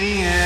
[0.00, 0.39] see it.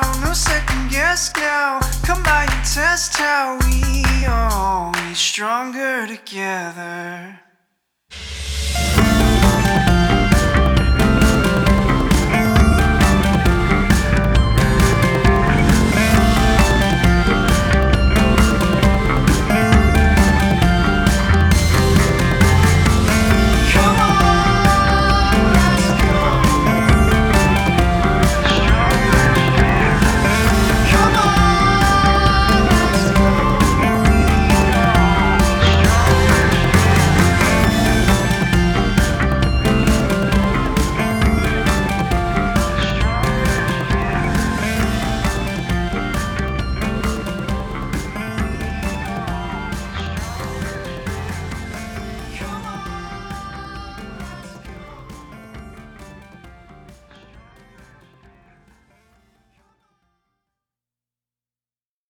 [0.00, 1.80] now, no second guess now.
[2.04, 4.92] Come by and test how we are.
[4.92, 7.40] We stronger together.